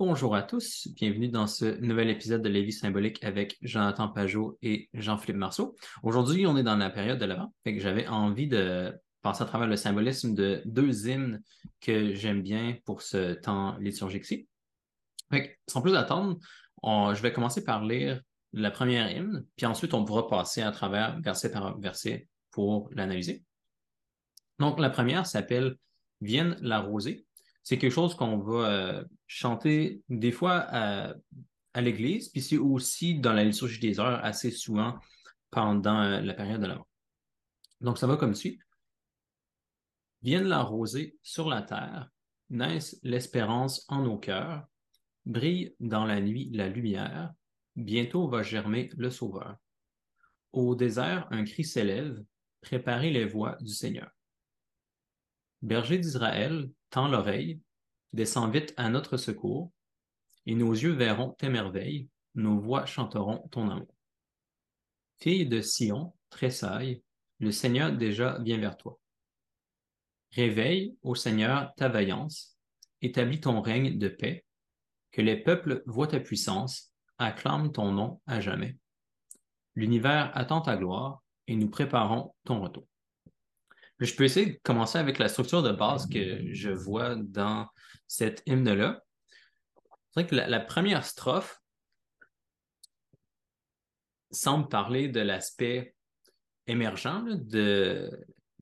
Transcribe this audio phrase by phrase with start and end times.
[0.00, 4.56] Bonjour à tous, bienvenue dans ce nouvel épisode de La vie symbolique avec Jonathan Pajot
[4.62, 5.76] et Jean-Philippe Marceau.
[6.02, 9.76] Aujourd'hui, on est dans la période de que j'avais envie de passer à travers le
[9.76, 11.42] symbolisme de deux hymnes
[11.82, 14.48] que j'aime bien pour ce temps liturgique-ci.
[15.68, 16.38] sans plus attendre,
[16.82, 18.22] je vais commencer par lire
[18.54, 23.44] la première hymne, puis ensuite on pourra passer à travers verset par verset pour l'analyser.
[24.60, 25.76] Donc la première s'appelle
[26.22, 27.26] Vienne la rosée
[27.62, 31.14] c'est quelque chose qu'on va euh, chanter des fois à,
[31.76, 34.98] l'église, puis c'est aussi dans la liturgie des heures assez souvent
[35.52, 36.88] pendant euh, la période de l'Avent.
[37.80, 38.58] Donc ça va comme suit.
[40.22, 42.10] Vienne la rosée sur la terre,
[42.50, 44.66] naisse l'espérance en nos cœurs,
[45.26, 47.32] brille dans la nuit la lumière,
[47.76, 49.56] bientôt va germer le Sauveur.
[50.50, 52.20] Au désert, un cri s'élève,
[52.62, 54.10] préparez les voies du Seigneur.
[55.62, 57.60] Berger d'Israël, tends l'oreille,
[58.12, 59.70] descends vite à notre secours,
[60.46, 63.94] et nos yeux verront tes merveilles, nos voix chanteront ton amour.
[65.18, 67.02] Fille de Sion, tressaille,
[67.38, 68.98] le Seigneur déjà vient vers toi.
[70.32, 72.56] Réveille, ô Seigneur, ta vaillance,
[73.02, 74.44] établis ton règne de paix,
[75.10, 78.76] que les peuples voient ta puissance, acclament ton nom à jamais.
[79.74, 82.86] L'univers attend ta gloire, et nous préparons ton retour.
[84.00, 87.68] Je peux essayer de commencer avec la structure de base que je vois dans
[88.06, 89.02] cette hymne-là.
[90.10, 91.60] C'est vrai que la, première strophe
[94.30, 95.94] semble parler de l'aspect
[96.66, 98.10] émergent, de,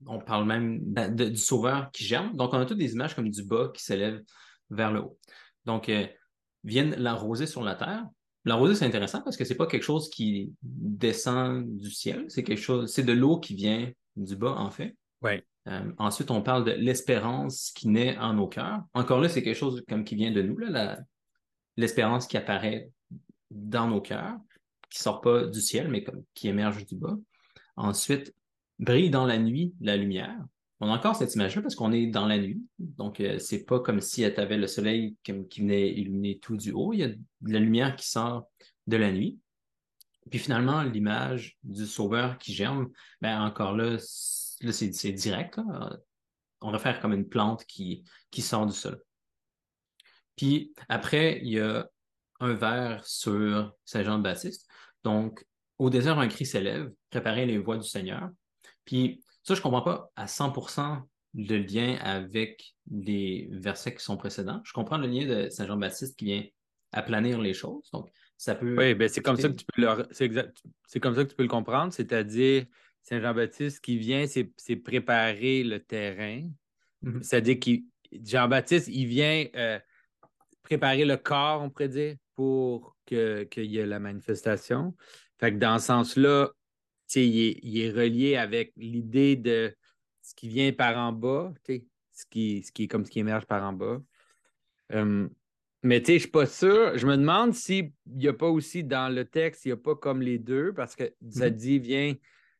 [0.06, 2.36] on parle même du sauveur qui germe.
[2.36, 4.20] Donc, on a toutes des images comme du bas qui s'élève
[4.70, 5.18] vers le haut.
[5.64, 6.06] Donc, euh,
[6.64, 8.06] viennent l'arroser sur la terre.
[8.44, 12.60] L'arroser, c'est intéressant parce que c'est pas quelque chose qui descend du ciel, c'est quelque
[12.60, 14.96] chose, c'est de l'eau qui vient du bas, en fait.
[15.24, 18.82] Euh, ensuite, on parle de l'espérance qui naît en nos cœurs.
[18.94, 20.56] Encore là, c'est quelque chose comme qui vient de nous,
[21.76, 22.90] l'espérance qui apparaît
[23.50, 24.36] dans nos cœurs,
[24.90, 27.16] qui ne sort pas du ciel, mais comme, qui émerge du bas.
[27.76, 28.34] Ensuite,
[28.78, 30.38] brille dans la nuit la lumière.
[30.80, 32.62] On a encore cette image-là parce qu'on est dans la nuit.
[32.78, 36.56] Donc, ce euh, c'est pas comme si tu avais le soleil qui venait illuminer tout
[36.56, 36.92] du haut.
[36.92, 38.48] Il y a de la lumière qui sort
[38.86, 39.38] de la nuit.
[40.30, 42.88] Puis finalement, l'image du sauveur qui germe,
[43.20, 43.96] ben encore là,
[44.62, 45.58] là, c'est direct.
[46.60, 49.00] On va faire comme une plante qui, qui sort du sol.
[50.36, 51.88] Puis après, il y a
[52.40, 54.68] un vers sur Saint Jean-Baptiste.
[55.04, 55.44] Donc,
[55.78, 58.30] au désert, un cri s'élève, préparer les voies du Seigneur.
[58.84, 61.02] Puis ça, je ne comprends pas à 100%
[61.34, 64.60] le lien avec les versets qui sont précédents.
[64.64, 66.44] Je comprends le lien de Saint Jean-Baptiste qui vient
[66.92, 67.88] aplanir les choses.
[67.92, 68.76] Donc, ça peut.
[68.78, 71.42] Oui, ben c'est comme ça que tu peux le, c'est comme ça que tu peux
[71.42, 72.66] le comprendre, c'est-à-dire
[73.08, 76.42] Saint Jean-Baptiste qui vient, c'est préparer le terrain.
[77.02, 77.22] Mm-hmm.
[77.22, 77.70] C'est-à-dire que
[78.12, 79.78] Jean-Baptiste, il vient euh,
[80.62, 84.94] préparer le corps, on pourrait dire, pour qu'il y ait la manifestation.
[85.38, 86.50] Fait que dans ce sens-là,
[87.14, 89.74] il est, il est relié avec l'idée de
[90.20, 93.46] ce qui vient par en bas, ce qui, ce qui est comme ce qui émerge
[93.46, 94.02] par en bas.
[94.92, 95.30] Hum,
[95.82, 96.98] mais tu sais, je suis pas sûr.
[96.98, 99.94] Je me demande s'il n'y a pas aussi dans le texte, il n'y a pas
[99.94, 101.54] comme les deux, parce que ça mm-hmm.
[101.54, 102.14] dit vient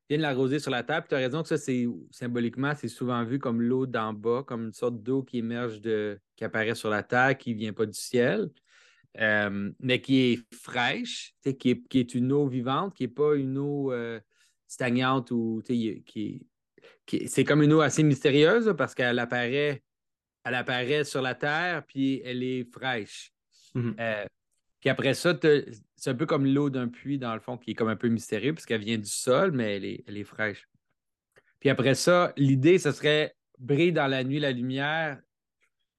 [0.09, 1.07] vient de l'arroser sur la terre.
[1.07, 4.67] tu as raison que ça, c'est symboliquement, c'est souvent vu comme l'eau d'en bas, comme
[4.67, 7.87] une sorte d'eau qui émerge de, qui apparaît sur la terre, qui ne vient pas
[7.87, 8.51] du ciel,
[9.21, 13.35] euh, mais qui est fraîche, qui est, qui est une eau vivante, qui n'est pas
[13.35, 14.21] une eau euh,
[14.67, 16.47] stagnante ou qui, qui
[17.27, 19.83] c'est comme une eau assez mystérieuse parce qu'elle apparaît,
[20.45, 23.33] elle apparaît sur la terre, puis elle est fraîche.
[23.75, 23.95] Mm-hmm.
[23.99, 24.25] Euh,
[24.81, 25.37] puis après ça,
[25.97, 28.09] c'est un peu comme l'eau d'un puits, dans le fond, qui est comme un peu
[28.09, 30.69] mystérieux, parce qu'elle vient du sol, mais elle est, fraîche.
[31.59, 35.21] Puis après ça, l'idée, ce serait brille dans la nuit la lumière.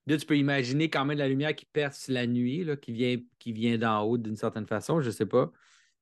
[0.07, 3.17] Là, tu peux imaginer quand même la lumière qui perce la nuit, là, qui vient,
[3.37, 5.51] qui vient d'en haut d'une certaine façon, je ne sais pas.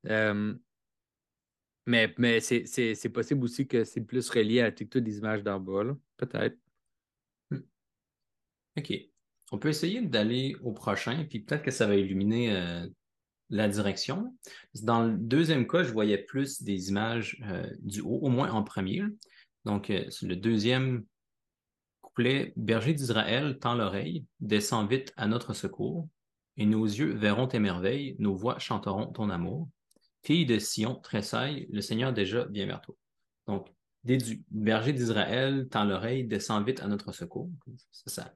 [0.07, 0.53] Euh,
[1.87, 5.83] mais mais c'est possible aussi que c'est plus relié à toutes les images d'en bas,
[6.17, 6.57] peut-être.
[7.49, 7.61] Hmm.
[8.77, 9.16] OK.
[9.51, 12.85] On peut essayer d'aller au prochain, puis peut-être que ça va illuminer euh,
[13.49, 14.35] la direction.
[14.81, 18.63] Dans le deuxième cas, je voyais plus des images euh, du haut, au moins en
[18.63, 19.03] premier.
[19.63, 21.05] Donc, euh, le deuxième
[22.01, 26.09] couplet, Berger d'Israël, tend l'oreille, descend vite à notre secours,
[26.57, 29.69] et nos yeux verront tes merveilles, nos voix chanteront ton amour.
[30.23, 32.95] Fille de Sion, tressaille, le Seigneur déjà vient vers toi.
[33.45, 33.69] Donc,
[34.03, 37.49] déduit, Berger d'Israël, tend l'oreille, descend vite à notre secours.
[37.91, 38.33] C'est ça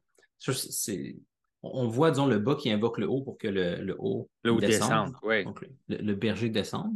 [1.63, 5.13] on voit, disons, le bas qui invoque le haut pour que le, haut, descende.
[5.45, 6.93] Donc, le, berger descende.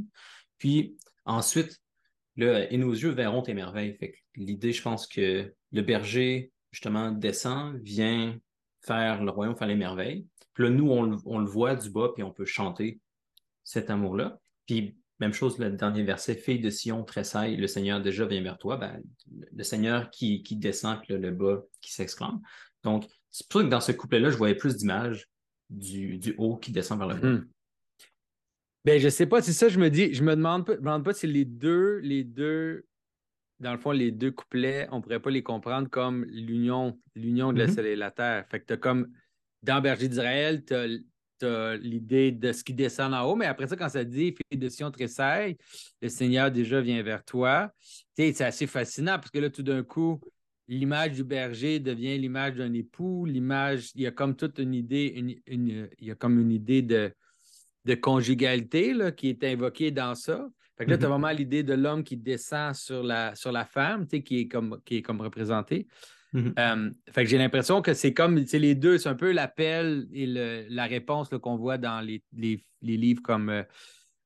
[0.57, 1.81] Puis ensuite,
[2.37, 3.97] et nos yeux verront tes merveilles.
[4.35, 8.37] l'idée, je pense que le berger, justement, descend, vient
[8.81, 10.27] faire le royaume, faire les merveilles.
[10.53, 12.99] Puis là, nous, on, le voit du bas, puis on peut chanter
[13.63, 14.39] cet amour-là.
[14.65, 18.57] Puis même chose, le dernier verset, fille de Sion, tressaille, le Seigneur déjà vient vers
[18.57, 18.77] toi.
[18.77, 19.01] Ben,
[19.31, 22.41] le Seigneur qui, qui descend, puis le bas qui s'exclame.
[22.83, 25.27] Donc, c'est pour ça que dans ce couplet-là, je voyais plus d'images
[25.69, 27.27] du, haut qui descend vers le bas?
[27.27, 27.47] Hmm.
[28.85, 31.03] Ben, je sais pas, c'est ça, je me dis, je me demande pas, me demande
[31.03, 32.85] pas si les deux, les deux,
[33.59, 37.59] dans le fond, les deux couplets, on pourrait pas les comprendre comme l'union, l'union de
[37.59, 37.85] la mm-hmm.
[37.85, 38.45] et la terre.
[38.49, 39.11] Fait que tu as comme,
[39.63, 40.73] dans Berger d'Israël, tu
[41.45, 44.57] as, l'idée de ce qui descend en haut, mais après ça, quand ça dit fille
[44.57, 45.57] de Sion tressaille,
[46.01, 47.69] le Seigneur déjà vient vers toi,
[48.15, 50.21] c'est assez fascinant parce que là, tout d'un coup,
[50.67, 55.13] l'image du berger devient l'image d'un époux, l'image, il y a comme toute une idée,
[55.47, 57.13] une, il y a comme une idée de,
[57.85, 60.47] de conjugalité là, qui est invoquée dans ça.
[60.77, 61.11] Fait que là, tu as mm-hmm.
[61.11, 64.97] vraiment l'idée de l'homme qui descend sur la, sur la femme, qui est comme, qui
[64.97, 65.87] est comme représentée.
[66.33, 66.53] Mm-hmm.
[66.59, 70.25] Euh, fait que j'ai l'impression que c'est comme les deux, c'est un peu l'appel et
[70.25, 72.23] la réponse qu'on voit dans les,
[72.81, 73.63] livres comme euh,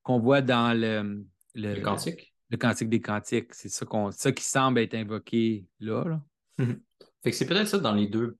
[0.01, 2.33] qu'on voit dans le, le, le, cantique.
[2.49, 3.53] Le cantique des cantiques.
[3.53, 6.03] C'est ça, ça qui semble être invoqué là.
[6.03, 6.21] là.
[6.59, 6.79] Mhm.
[7.23, 8.37] Fait que c'est peut-être ça dans les deux.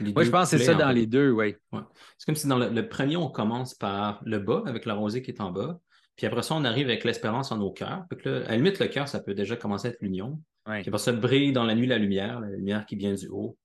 [0.00, 1.54] Moi, je pense que c'est ça dans les deux, oui.
[1.72, 5.30] C'est comme si dans le, premier, on commence par le bas, avec la rosée qui
[5.30, 5.78] est en bas.
[6.16, 8.04] Puis après ça, on arrive avec l'espérance en nos cœurs.
[8.10, 10.40] à la limite, le cœur, ça peut déjà commencer à être l'union.
[10.66, 13.56] Puis après ça, brille dans la nuit la lumière, la lumière qui vient du haut.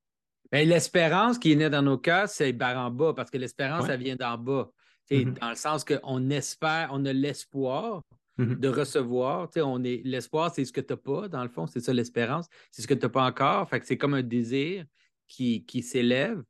[0.51, 3.87] Ben, l'espérance qui est née dans nos cœurs, c'est par en bas, parce que l'espérance,
[3.87, 4.69] ça vient d'en bas.
[5.09, 5.33] Mhm.
[5.41, 8.03] Dans le sens qu'on espère, on a l'espoir,
[8.41, 8.59] Mm-hmm.
[8.59, 9.49] de recevoir.
[9.57, 12.47] On est, l'espoir, c'est ce que tu n'as pas, dans le fond, c'est ça l'espérance.
[12.71, 13.69] C'est ce que tu n'as pas encore.
[13.69, 14.85] Fait que c'est comme un désir
[15.27, 16.41] qui, qui s'élève.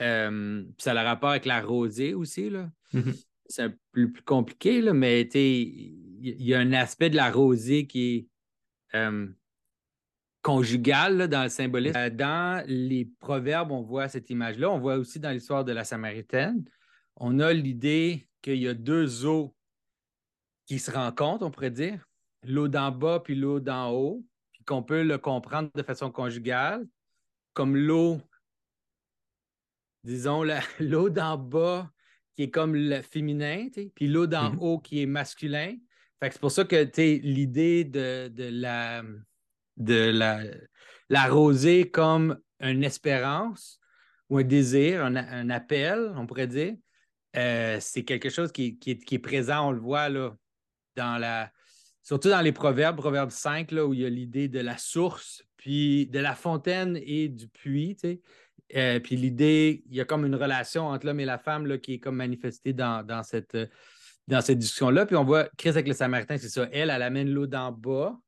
[0.00, 2.50] Euh, ça a le rapport avec la rosée aussi.
[2.50, 2.70] Là.
[2.92, 3.24] Mm-hmm.
[3.46, 7.86] C'est un peu plus compliqué, là, mais il y, a un aspect de la rosée
[7.86, 8.28] qui est
[8.96, 9.26] euh,
[10.40, 11.96] conjugal dans le symbolisme.
[11.96, 14.70] Euh, dans les proverbes, on voit cette image-là.
[14.70, 16.64] On voit aussi dans l'histoire de la Samaritaine,
[17.16, 19.54] on a l'idée qu'il y a deux eaux
[20.66, 22.06] qui se rencontrent, on pourrait dire,
[22.42, 26.86] l'eau d'en bas puis l'eau d'en haut, puis qu'on peut le comprendre de façon conjugale,
[27.52, 28.20] comme l'eau,
[30.04, 30.44] disons,
[30.80, 31.90] l'eau d'en bas
[32.34, 34.58] qui est comme le féminin, puis l'eau d'en mm-hmm.
[34.58, 35.76] haut qui est masculin.
[36.20, 36.90] Fait c'est pour ça que
[37.22, 39.02] l'idée de, de, la,
[39.76, 40.40] de la,
[41.08, 43.78] la rosée comme une espérance
[44.30, 46.74] ou un désir, un, appel, on pourrait dire,
[47.36, 50.34] euh, c'est quelque chose qui, qui, est, qui, est, présent, on le voit là,
[50.96, 51.50] dans la.
[52.02, 55.42] Surtout dans les proverbes, proverbe 5, là, où il y a l'idée de la source,
[55.56, 57.96] puis de la fontaine et du puits.
[58.76, 61.78] Euh, puis l'idée, il y a comme une relation entre l'homme et la femme là,
[61.78, 63.56] qui est comme manifestée dans, cette,
[64.26, 65.06] dans cette discussion-là.
[65.06, 66.68] Puis on voit Chris avec le Samaritain, c'est ça.
[66.72, 68.18] Elle, elle amène l'eau d'en bas.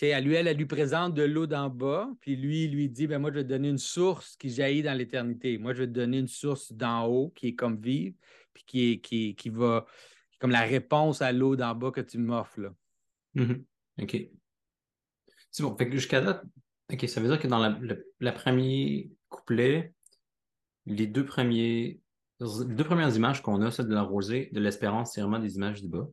[0.00, 3.06] Elle, lui, elle, elle lui présente de l'eau d'en bas, puis lui, il lui dit
[3.06, 5.56] ben, Moi, je vais te donner une source qui jaillit dans l'éternité.
[5.56, 8.14] Moi, je vais te donner une source d'en haut qui est comme vive,
[8.52, 9.86] puis qui, est, qui, qui va
[10.38, 12.60] comme la réponse à l'eau d'en bas que tu m'offres.
[12.60, 12.74] Là.
[13.36, 13.64] Mm-hmm.
[14.02, 14.16] OK.
[15.50, 15.76] C'est bon.
[15.76, 16.44] Fait que jusqu'à date,
[16.92, 19.94] OK, ça veut dire que dans la, le premier couplet,
[20.86, 22.00] les deux premiers
[22.40, 25.56] les deux premières images qu'on a, celle de la rosée, de l'espérance, c'est vraiment des
[25.56, 26.08] images du bas.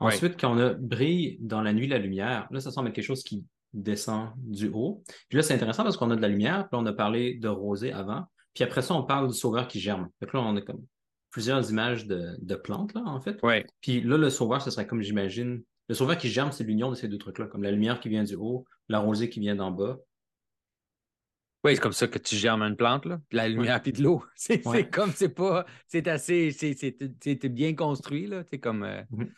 [0.00, 3.04] Ensuite, quand on a brille dans la nuit la lumière, là, ça semble être quelque
[3.04, 5.02] chose qui descend du haut.
[5.28, 7.48] Puis là, c'est intéressant parce qu'on a de la lumière, puis on a parlé de
[7.48, 8.26] rosée avant.
[8.52, 10.10] Puis après ça, on parle du sauveur qui germe.
[10.20, 10.84] Que là, on a comme
[11.34, 13.42] plusieurs images de, plantes, là, en fait.
[13.42, 13.66] Ouais.
[13.80, 15.64] Puis là, le sauveur, ce serait comme j'imagine.
[15.88, 18.22] Le sauveur qui germe, c'est l'union de ces deux trucs-là, comme la lumière qui vient
[18.22, 19.98] du haut, la rosée qui vient d'en bas.
[21.64, 23.20] Oui, c'est comme ça que tu germes une plante, là.
[23.32, 24.22] La lumière puis de l'eau.
[24.36, 25.66] C'est comme, c'est pas.
[25.88, 26.52] C'est assez.
[26.52, 28.44] C'est bien construit, là.
[28.48, 28.84] C'est comme.
[28.84, 29.32] Euh, mhm.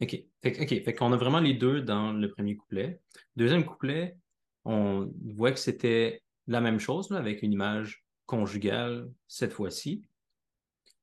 [0.00, 0.18] OK.
[0.42, 0.84] Fait, OK.
[0.84, 3.00] Fait qu'on a vraiment les deux dans le premier couplet.
[3.36, 4.16] Deuxième couplet,
[4.64, 10.02] on voit que c'était la même chose, là, avec une image conjugale cette fois-ci.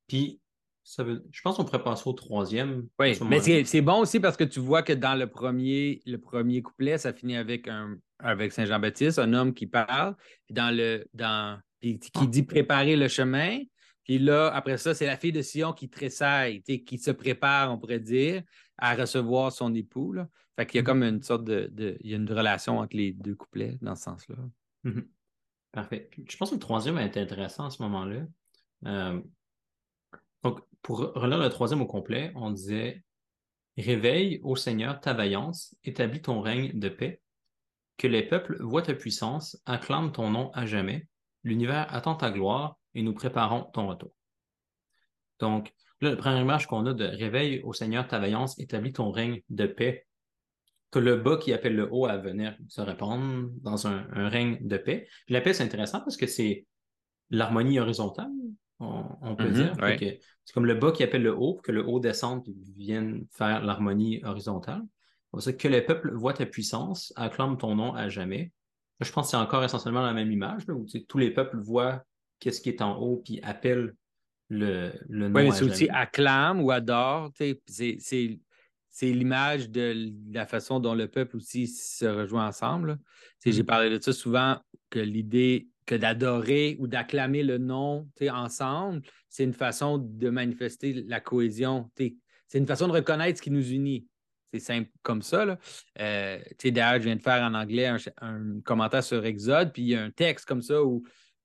[0.08, 0.40] Puis,
[0.84, 2.88] ça veut, je pense qu'on pourrait passer au troisième.
[2.98, 6.60] Oui, mais c'est bon aussi parce que tu vois que dans le premier, le premier
[6.60, 10.16] couplet, ça finit avec, un, avec Saint Jean-Baptiste, un homme qui parle,
[10.46, 12.26] puis dans le, dans, qui ah.
[12.26, 13.58] dit préparer le chemin.
[14.04, 17.78] Puis là, après ça, c'est la fille de Sion qui tressaille, qui se prépare, on
[17.78, 18.42] pourrait dire,
[18.76, 20.12] à recevoir son époux.
[20.12, 20.28] Là.
[20.56, 20.86] Fait qu'il y a mm-hmm.
[20.86, 24.02] comme une sorte de, Il y a une relation entre les deux couplets dans ce
[24.02, 24.36] sens-là.
[24.84, 25.06] Mm-hmm.
[25.70, 26.10] Parfait.
[26.28, 28.26] Je pense que le troisième est intéressant à ce moment-là.
[28.86, 29.20] Euh,
[30.42, 33.04] donc, pour relire le troisième au complet, on disait
[33.78, 37.22] Réveille, ô Seigneur, ta vaillance, établis ton règne de paix.
[37.96, 41.06] Que les peuples voient ta puissance, acclament ton nom à jamais.
[41.44, 44.12] L'univers attend ta gloire et nous préparons ton retour.
[45.38, 49.10] Donc, là, la première image qu'on a de Réveille, ô Seigneur, ta vaillance, établis ton
[49.10, 50.06] règne de paix.
[50.90, 54.76] Que le bas qui appelle le haut à venir se répandre dans un, règne de
[54.76, 55.08] paix.
[55.28, 56.66] La paix, c'est intéressant parce que c'est
[57.30, 58.30] l'harmonie horizontale,
[58.82, 59.74] on, peut dire.
[60.44, 63.62] C'est comme le bas qui appelle le haut, que le haut descende et vienne faire
[63.62, 64.82] l'harmonie horizontale.
[65.58, 68.52] Que les peuples voient ta puissance, acclament ton nom à jamais.
[69.00, 72.02] Je pense que c'est encore essentiellement la même image, où tous les peuples voient
[72.38, 73.94] qu'est-ce qui est en haut, puis appellent
[74.48, 75.40] le, le nom.
[75.40, 77.30] Oui, mais c'est aussi acclame ou adore.
[77.34, 82.98] C'est l'image de la façon dont le peuple aussi se rejoint ensemble.
[83.44, 83.66] J'ai mm.
[83.66, 84.58] parlé de ça souvent,
[84.90, 91.20] que l'idée que d'adorer ou d'acclamer le nom ensemble, c'est une façon de manifester la
[91.20, 91.90] cohésion.
[91.96, 94.06] C'est une façon de reconnaître ce qui nous unit.
[94.52, 95.44] C'est simple comme ça.
[95.44, 95.58] Là.
[95.98, 99.94] Euh, D'ailleurs, je viens de faire en anglais un, commentaire sur Exode, puis il y
[99.94, 101.02] a un texte comme ça où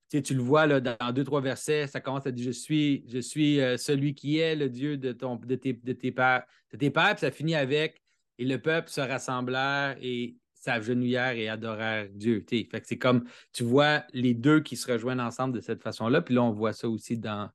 [0.10, 3.20] tu le vois là, dans deux, trois versets, ça commence à dire Je suis, je
[3.20, 6.44] suis euh, celui qui est le Dieu de, ton, de, tes, de tes pères.
[6.72, 8.02] De tes pères, puis ça finit avec
[8.38, 12.44] Et le peuple se rassemblèrent et s'agenouillèrent et adorèrent Dieu.
[12.50, 16.22] Fait que c'est comme tu vois les deux qui se rejoignent ensemble de cette façon-là.
[16.22, 17.50] Puis là, on voit ça aussi dans,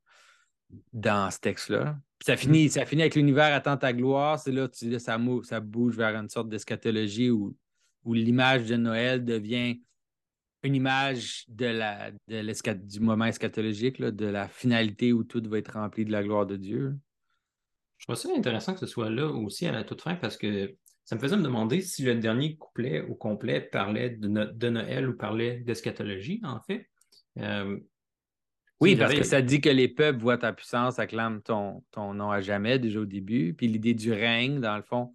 [0.92, 1.98] dans ce texte-là.
[2.24, 4.38] Ça finit, ça finit avec l'univers attend ta gloire.
[4.38, 7.56] C'est là, tu, ça, ça bouge vers une sorte d'eschatologie où,
[8.04, 9.80] où l'image de Noël devient
[10.62, 15.72] une image de la, de du moment eschatologique, de la finalité où tout va être
[15.72, 16.96] rempli de la gloire de Dieu.
[17.98, 20.74] Je trouve ça intéressant que ce soit là aussi à la toute fin parce que
[21.04, 25.08] ça me faisait me demander si le dernier couplet au complet parlait de, de Noël
[25.08, 26.88] ou parlait d'eschatologie, en fait.
[27.38, 27.78] Euh,
[28.80, 32.30] oui, parce que ça dit que les peuples voient ta puissance, acclament ton, ton nom
[32.30, 33.54] à jamais, déjà au début.
[33.54, 35.12] Puis l'idée du règne, dans le fond.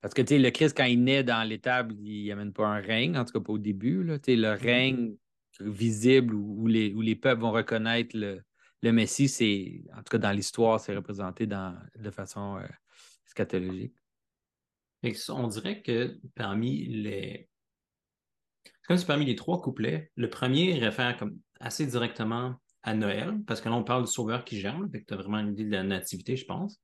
[0.00, 2.80] Parce que, tu sais, le Christ, quand il naît dans l'étable, il n'amène pas un
[2.80, 4.02] règne, en tout cas pas au début.
[4.02, 4.18] Là.
[4.26, 4.60] Le mm-hmm.
[4.60, 5.14] règne
[5.60, 8.42] visible où, les, où les peuples vont reconnaître le,
[8.82, 12.66] le Messie, c'est, en tout cas dans l'histoire, c'est représenté dans, de façon euh,
[13.24, 13.94] scatologique.
[15.28, 17.48] On dirait que parmi les.
[18.86, 21.18] Comme si parmi les trois couplets, le premier réfère
[21.60, 25.16] assez directement à Noël, parce que là, on parle du sauveur qui germe, tu as
[25.16, 26.80] vraiment une idée de la nativité, je pense.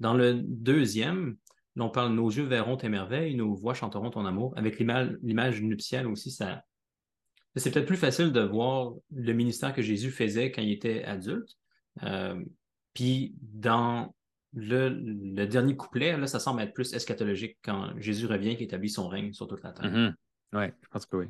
[0.00, 1.36] Dans le deuxième,
[1.76, 4.54] on parle Nos yeux verront tes merveilles, nos voix chanteront ton amour.
[4.56, 6.64] Avec l'image nuptiale aussi, ça.
[7.56, 11.50] C'est peut-être plus facile de voir le ministère que Jésus faisait quand il était adulte.
[12.02, 12.42] Euh,
[12.94, 14.14] puis dans
[14.54, 19.08] le, dernier couplet, là, ça semble être plus eschatologique quand Jésus revient qui établit son
[19.08, 19.90] règne sur toute la terre.
[19.90, 20.14] Mm-hmm.
[20.54, 21.26] Oui, je pense que oui.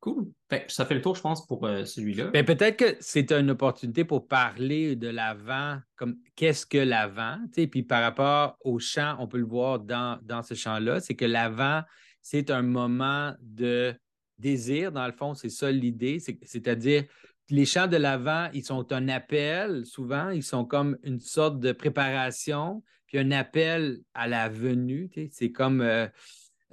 [0.00, 0.32] Cool.
[0.66, 2.26] ça fait le tour, je pense, pour euh, celui-là.
[2.32, 7.84] Ben, peut-être que c'est une opportunité pour parler de l'avant, comme qu'est-ce que l'avant, puis
[7.84, 11.82] par rapport au chant, on peut le voir dans, dans ce chant-là, c'est que l'avant,
[12.20, 13.94] c'est un moment de
[14.38, 17.04] désir, dans le fond, c'est ça l'idée, c'est-à-dire
[17.52, 21.72] les chants de l'avant, ils sont un appel, souvent, ils sont comme une sorte de
[21.72, 25.82] préparation, puis un appel à la venue, c'est comme...
[25.82, 26.06] Euh,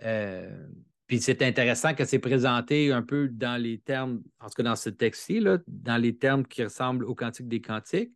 [0.03, 0.67] euh,
[1.05, 4.77] puis c'est intéressant que c'est présenté un peu dans les termes, en tout cas dans
[4.77, 8.13] ce texte-ci, dans les termes qui ressemblent au Cantique des Cantiques,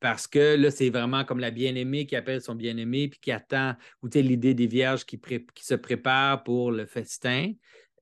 [0.00, 3.74] parce que là, c'est vraiment comme la bien-aimée qui appelle son bien-aimé, puis qui attend,
[4.02, 7.52] ou l'idée des vierges qui, qui, se préparent pour le festin.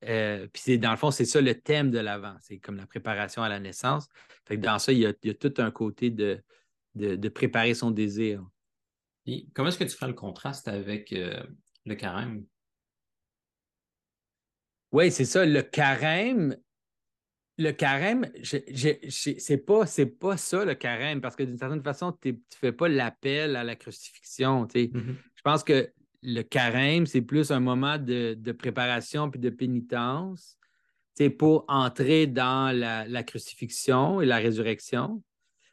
[0.04, 2.36] Euh, puis c'est, dans le fond, c'est ça le thème de l'avant.
[2.40, 4.08] C'est comme la préparation à la naissance.
[4.46, 6.42] Fait que dans ça, il y a, tout un côté de,
[6.94, 8.44] de, préparer son désir.
[9.54, 11.42] comment est-ce que tu ferais le contraste avec euh,
[11.84, 12.44] le carême?
[14.92, 15.44] Oui, c'est ça.
[15.44, 16.56] Le carême,
[17.58, 19.84] le carême, c'est pas,
[20.20, 23.64] pas ça le carême, parce que d'une certaine façon, tu ne fais pas l'appel à
[23.64, 24.66] la crucifixion.
[24.66, 25.16] Mm-hmm.
[25.34, 25.92] Je pense que
[26.26, 30.58] le carême, c'est plus un moment de, préparation puis de pénitence
[31.38, 35.22] pour entrer dans la, crucifixion et la résurrection.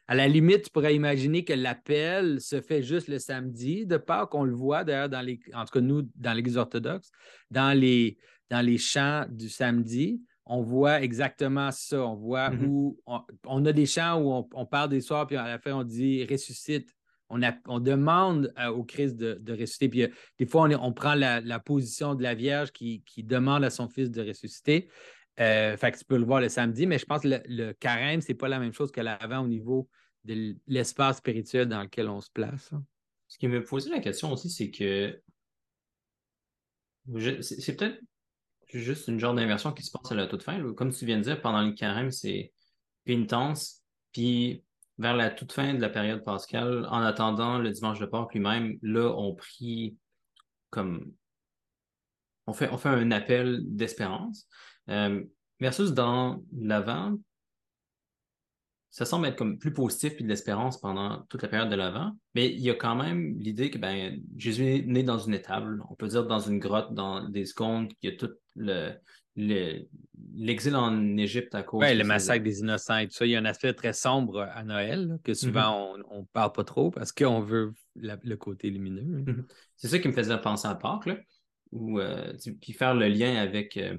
[0.06, 4.28] À la limite, tu pourrais imaginer que l'appel se fait juste le samedi, de part
[4.28, 7.10] qu'on le voit d'ailleurs dans les, en tout cas nous, dans l'Église orthodoxe,
[7.50, 8.16] dans les,
[8.48, 12.06] dans les chants du samedi, on voit exactement ça.
[12.06, 12.66] On voit mm-hmm.
[12.66, 13.00] où
[13.46, 16.24] on, a des chants où on, parle des soirs, puis à la fin, on dit
[16.24, 16.94] ressuscite.
[17.28, 19.88] On, demande au Christ de, ressusciter.
[19.88, 23.88] Puis euh, des fois, on, prend la, position de la Vierge qui, demande à son
[23.88, 24.88] fils de ressusciter.
[25.40, 28.20] Euh, fait que tu peux le voir le samedi, mais je pense que le, carême,
[28.20, 29.88] ce n'est pas la même chose que l'avant au niveau
[30.24, 32.72] de l'espace spirituel dans lequel on se place.
[32.72, 32.84] Hein.
[33.26, 35.20] Ce qui me posait la question aussi, c'est que
[37.40, 38.00] c'est peut-être
[38.72, 40.72] juste une genre d'inversion qui se passe à la toute fin.
[40.74, 42.52] Comme tu viens de dire, pendant le carême, c'est
[43.08, 43.82] intense.
[44.12, 44.62] Puis
[44.98, 48.78] vers la toute fin de la période pascale, en attendant le dimanche de Pâques lui-même,
[48.82, 49.96] là, on prie
[50.70, 51.12] comme.
[52.46, 54.46] On fait, on fait un appel d'espérance.
[54.90, 55.24] Euh,
[55.60, 57.16] versus dans l'avant,
[58.94, 62.12] ça semble être comme plus positif puis de l'espérance pendant toute la période de l'Avent,
[62.36, 65.82] mais il y a quand même l'idée que ben, Jésus est né dans une étable,
[65.90, 68.92] on peut dire dans une grotte, dans des secondes, il y a tout le,
[69.36, 71.82] l'exil en Égypte à cause.
[71.82, 73.26] Oui, le massacre des innocents et tout ça.
[73.26, 76.02] Il y a un aspect très sombre à Noël que souvent mm-hmm.
[76.10, 79.22] on ne parle pas trop parce qu'on veut le côté lumineux.
[79.22, 79.44] Mm-hmm.
[79.76, 81.16] C'est ça qui me faisait penser à Pâques, là,
[81.74, 83.98] euh, puis faire le lien avec euh,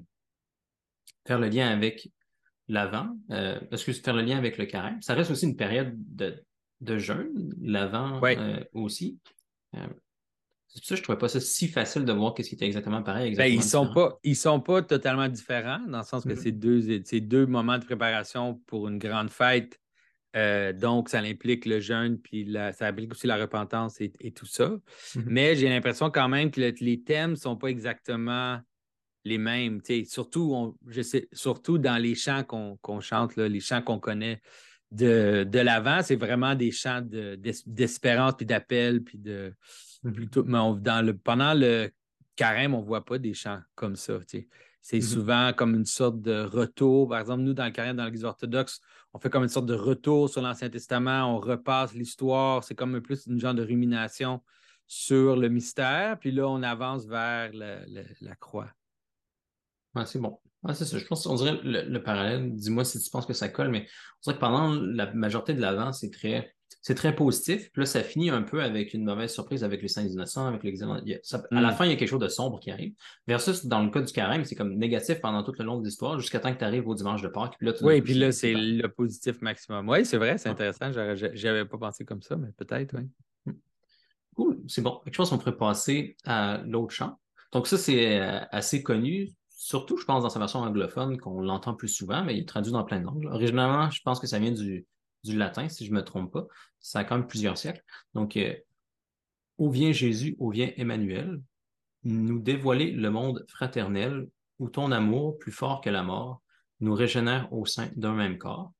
[1.25, 2.09] faire le lien avec
[2.67, 5.01] l'avant, euh, parce que faire le lien avec le carême.
[5.01, 6.43] Ça reste aussi une période de,
[6.81, 9.19] de jeûne, l'avant euh, aussi.
[10.75, 12.49] Euh, c'est pour ça que je ne trouvais pas ça si facile de voir qu'est-ce
[12.49, 13.35] qui était exactement pareil.
[13.35, 16.41] Ben, ils ne sont, pas, ils sont pas totalement différents, dans le sens que mm-hmm.
[16.41, 19.79] c'est deux, deux moments de préparation pour une grande fête.
[20.79, 24.67] donc, ça implique le jeûne, puis ça implique aussi la repentance et, tout ça.
[24.67, 25.23] Mm-hmm.
[25.25, 28.59] Mais j'ai l'impression quand même que les thèmes ne sont pas exactement
[29.25, 29.81] les mêmes.
[30.07, 34.41] Surtout, on, je sais, surtout dans les chants qu'on chante, là, les chants qu'on connaît
[34.91, 39.53] de, de l'avant, c'est vraiment des chants d'espérance, puis d'appel, puis de.
[40.13, 41.89] Plutôt, dans le, pendant le
[42.35, 44.19] carême, on ne voit pas des chants comme ça.
[44.27, 44.47] C'est
[44.97, 45.01] mm-hmm.
[45.01, 47.09] souvent comme une sorte de retour.
[47.09, 48.81] Par exemple, nous, dans le carême, dans l'Église orthodoxe,
[49.13, 52.63] on fait comme une sorte de retour sur l'Ancien Testament, on repasse l'histoire.
[52.63, 54.41] C'est comme un plus une genre de rumination
[54.87, 56.19] sur le mystère.
[56.19, 58.69] Puis là, on avance vers la croix
[60.03, 60.37] c'est bon.
[60.73, 60.97] c'est ça.
[60.97, 64.19] Je pense qu'on dirait le, parallèle, dis-moi si tu penses que ça colle, mais on
[64.23, 66.54] dirait que pendant la majorité de l'avant, c'est très,
[66.85, 67.71] c'est très positif.
[67.71, 70.61] Puis là, ça finit un peu avec une mauvaise surprise avec les saints innocents, avec
[70.61, 70.85] l'exil.
[70.85, 71.01] À
[71.49, 71.73] la mm.
[71.73, 72.93] fin, il y a quelque chose de sombre qui arrive.
[73.25, 76.19] Versus, dans le cas du carême, c'est comme négatif pendant tout le long de l'histoire,
[76.19, 77.55] jusqu'à temps que tu arrives au dimanche de Pâques.
[77.57, 79.89] Puis là, oui, puis là, c'est le positif maximum.
[79.89, 80.91] Oui, c'est vrai, c'est intéressant.
[80.91, 83.09] J'avais pas pensé comme ça, mais peut-être, oui.
[83.47, 83.57] Mm.
[84.35, 85.01] Cool, c'est bon.
[85.07, 87.17] Je pense qu'on pourrait passer à l'autre champ.
[87.51, 91.73] Donc, ça, c'est euh, assez connu surtout, je pense, dans sa version anglophone, qu'on l'entend
[91.73, 93.25] plus souvent, mais il est traduit dans plein de langues.
[93.25, 94.85] Originalement, je pense que ça vient du,
[95.33, 96.47] latin, si je ne me trompe pas.
[96.79, 97.83] Ça a quand même plusieurs siècles.
[98.13, 98.53] Donc, euh,
[99.57, 101.41] où vient Jésus, où vient Emmanuel,
[102.03, 104.27] nous dévoiler le monde fraternel
[104.59, 106.41] où ton amour, plus fort que la mort,
[106.79, 108.71] nous régénère au sein d'un même corps.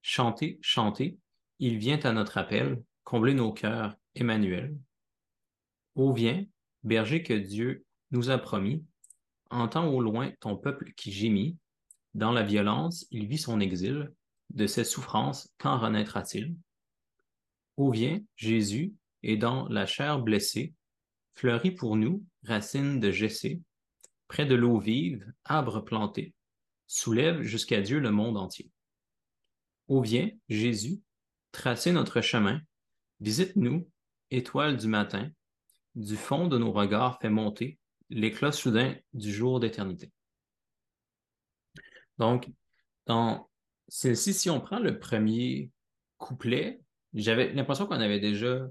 [0.00, 1.18] Chantez, chantez,
[1.58, 4.76] il vient à notre appel, combler nos cœurs, Emmanuel.
[5.94, 6.44] Où vient,
[6.82, 8.84] berger que Dieu nous a promis,
[9.52, 11.58] Entends au loin ton peuple qui gémit.
[12.14, 14.10] Dans la violence, il vit son exil.
[14.50, 16.54] De ses souffrances, quand renaîtra-t-il?
[17.76, 20.74] Où vient Jésus, et dans la chair blessée,
[21.34, 23.62] fleurit pour nous, racine de Jessé,
[24.28, 26.34] près de l'eau vive, arbre planté,
[26.86, 28.70] soulève jusqu'à Dieu le monde entier.
[29.88, 31.00] Où vient Jésus,
[31.52, 32.60] tracer notre chemin,
[33.20, 33.88] visite-nous,
[34.30, 35.30] étoile du matin,
[35.94, 37.78] du fond de nos regards fait monter
[38.08, 40.10] l'éclat soudain du jour d'éternité.
[42.18, 42.50] Donc,
[43.06, 43.50] dans
[43.94, 45.70] celle-ci, si on prend le premier
[46.16, 46.80] couplet,
[47.12, 48.66] j'avais l'impression qu'on avait déjà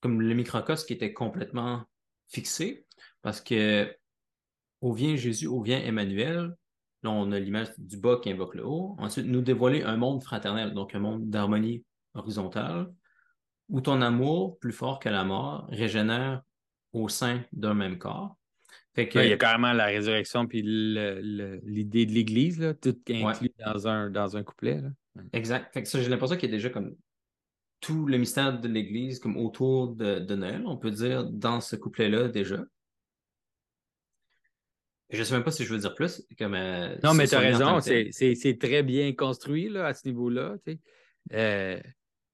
[0.00, 1.84] comme le microcosme qui était complètement
[2.26, 2.84] fixé,
[3.22, 3.96] parce que
[4.80, 6.52] où vient Jésus, où vient Emmanuel,
[7.04, 10.24] là on a l'image du bas qui invoque le haut, ensuite nous dévoiler un monde
[10.24, 11.84] fraternel, donc un monde d'harmonie
[12.14, 12.92] horizontale,
[13.68, 16.42] où ton amour, plus fort que la mort, régénère
[16.92, 18.36] au sein d'un même corps.
[18.96, 24.36] Il y a carrément la résurrection puis l'idée de l'Église, tout inclus dans, un, dans
[24.36, 24.80] un couplet.
[25.32, 25.72] Exact.
[25.72, 26.94] Fait que j'ai l'impression qu'il y a déjà comme
[27.80, 32.28] tout le mystère de l'Église comme autour de, Noël, on peut dire, dans ce couplet-là
[32.28, 32.64] déjà.
[35.10, 36.24] Je ne sais même pas si je veux dire plus.
[36.38, 40.56] Comme, euh, non, mais tu as raison, c'est très bien construit là, à ce niveau-là.
[41.32, 41.80] Euh,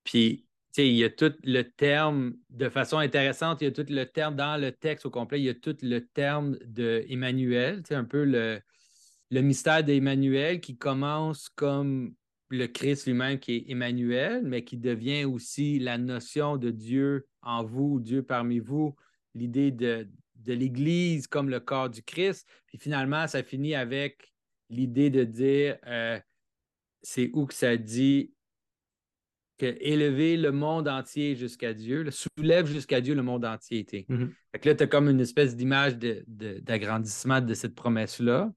[0.04, 4.04] puis il y a tout le terme, de façon intéressante, il y a tout le
[4.04, 8.24] terme dans le texte au complet, il y a tout le terme d'Emmanuel, un peu
[8.24, 8.60] le,
[9.30, 12.14] le mystère d'Emmanuel qui commence comme
[12.50, 17.64] le Christ lui-même qui est Emmanuel, mais qui devient aussi la notion de Dieu en
[17.64, 18.94] vous, Dieu parmi vous,
[19.34, 22.48] l'idée de, de l'Église comme le corps du Christ.
[22.66, 24.32] Puis finalement, ça finit avec
[24.70, 26.18] l'idée de dire, euh,
[27.02, 28.32] c'est où que ça dit
[29.58, 33.84] que élever le monde entier jusqu'à Dieu, soulève jusqu'à Dieu le monde entier.
[33.84, 34.30] Mm-hmm.
[34.64, 38.50] là, tu as comme une espèce d'image d'agrandissement de, cette promesse-là.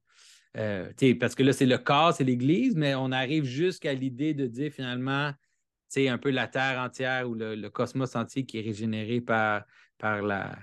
[0.57, 4.45] Euh, parce que là, c'est le corps, c'est l'Église, mais on arrive jusqu'à l'idée de
[4.47, 5.31] dire finalement,
[5.87, 9.63] c'est un peu la Terre entière ou le, cosmos entier qui est régénéré par,
[9.97, 10.57] par, la,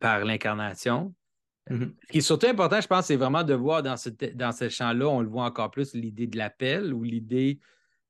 [0.00, 1.14] par l'incarnation.
[1.70, 1.92] Mm-hmm.
[2.02, 4.68] Ce qui est surtout important, je pense, c'est vraiment de voir dans ce, dans ce
[4.68, 7.58] champ-là, on le voit encore plus, l'idée de l'appel ou l'idée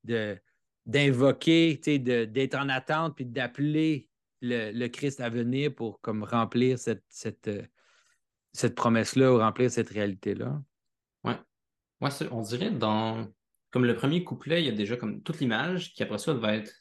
[0.05, 0.39] de,
[0.87, 4.09] d'invoquer, d'être en attente, puis d'appeler
[4.41, 7.63] le, Christ à venir pour remplir euh,
[8.53, 10.63] cette promesse-là ou remplir cette réalité-là.
[11.25, 11.33] Oui.
[12.01, 13.27] Ouais, on dirait dans
[13.75, 16.55] comme le premier couplet, il y a déjà comme toute l'image qui après ça va
[16.55, 16.73] être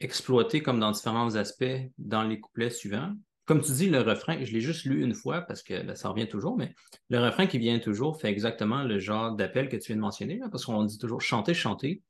[0.00, 1.64] exploitée comme dans différents aspects
[1.96, 3.14] dans les couplets suivants.
[3.46, 6.10] Comme tu dis, le refrain, je l'ai juste lu une fois parce que ben, ça
[6.10, 6.74] revient toujours, mais
[7.08, 10.38] le refrain qui vient toujours fait exactement le genre d'appel que tu viens de mentionner,
[10.50, 12.02] parce qu'on dit toujours chanter, chanter.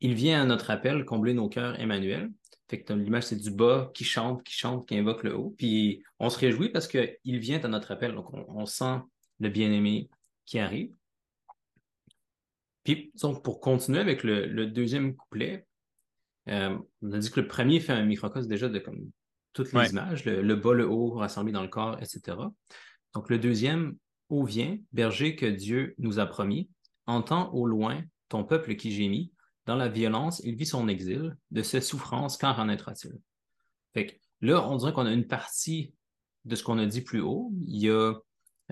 [0.00, 2.30] Il vient à notre appel, combler nos cœurs, Emmanuel.
[2.68, 5.54] Fait que l'image, c'est du bas qui chante, qui chante, qui invoque le haut.
[5.58, 8.14] Puis on se réjouit parce qu'il vient à notre appel.
[8.14, 8.98] Donc on, sent
[9.40, 10.08] le bien-aimé
[10.46, 10.92] qui arrive.
[12.84, 15.66] Puis donc, pour continuer avec le, deuxième couplet,
[16.48, 19.10] euh, on a dit que le premier fait un microcosme déjà de comme
[19.52, 22.36] toutes les images, le, bas, le haut, rassemblé dans le corps, etc.
[23.14, 23.96] Donc le deuxième,
[24.28, 26.70] Où vient, berger que Dieu nous a promis,
[27.06, 29.32] entend au loin ton peuple qui gémit,
[29.70, 31.36] dans la violence, il vit son exil.
[31.52, 33.12] De ses souffrances, quand renaîtra-t-il?
[33.94, 35.94] Fait là, on dirait qu'on a une partie
[36.44, 37.52] de ce qu'on a dit plus haut.
[37.64, 38.14] Il y a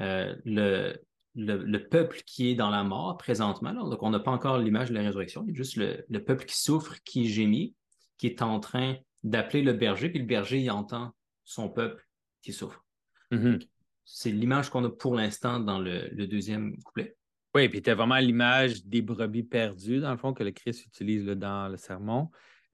[0.01, 0.99] euh, le,
[1.37, 3.73] le, peuple qui est dans la mort présentement.
[3.73, 5.45] Donc, on n'a pas encore l'image de la résurrection.
[5.47, 7.77] Il y a juste le, peuple qui souffre, qui gémit,
[8.17, 12.05] qui est en train d'appeler le berger, puis le berger, il entend son peuple
[12.43, 12.85] qui souffre.
[13.31, 13.69] Mm-hmm.
[14.05, 17.17] C'est l'image qu'on a pour l'instant dans le, deuxième couplet.
[17.59, 21.25] Oui, puis tu vraiment l'image des brebis perdues, dans le fond, que le Christ utilise
[21.25, 22.31] dans le sermon.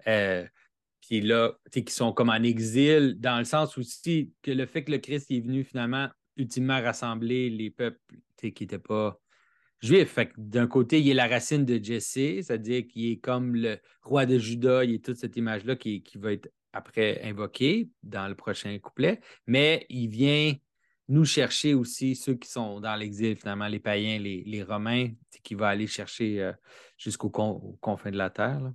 [0.06, 0.46] Euh,
[1.00, 4.84] puis là, tu qui sont comme en exil, dans le sens aussi que le fait
[4.84, 7.98] que le Christ est venu finalement ultimement rassembler les peuples
[8.36, 9.18] qui n'étaient pas
[9.80, 10.18] juifs.
[10.36, 14.38] D'un côté, il est la racine de Jesse, c'est-à-dire qu'il est comme le roi de
[14.38, 19.20] Juda, il est toute cette image-là qui va être après invoquée dans le prochain couplet,
[19.46, 20.52] mais il vient
[21.08, 25.10] nous chercher aussi ceux qui sont dans l'exil, finalement, les païens, les, Romains,
[25.42, 26.52] qui va aller chercher euh,
[26.96, 28.72] jusqu'aux confins de la terre.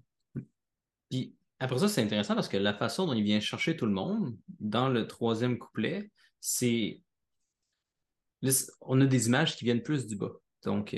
[1.09, 3.91] Puis après ça, c'est intéressant parce que la façon dont il vient chercher tout le
[3.91, 7.01] monde dans le troisième couplet, c'est.
[8.79, 10.31] On a des images qui viennent plus du bas.
[10.63, 10.95] Donc,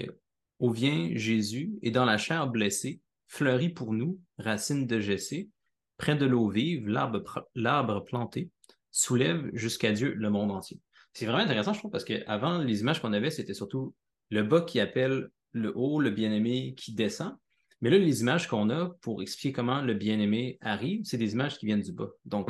[0.59, 5.49] au euh, vient Jésus et dans la chair blessée, fleurit pour nous, racine de Jessé,
[5.97, 8.51] près de l'eau vive, l'arbre planté,
[8.91, 10.79] soulève jusqu'à Dieu le monde entier.
[11.13, 13.93] C'est vraiment intéressant, je trouve, parce qu'avant, les images qu'on avait, c'était surtout
[14.29, 17.35] le bas qui appelle le haut, le bien-aimé qui descend.
[17.81, 21.57] Mais là, les images qu'on a pour expliquer comment le bien-aimé arrive, c'est des images
[21.57, 22.09] qui viennent du bas.
[22.25, 22.49] Donc,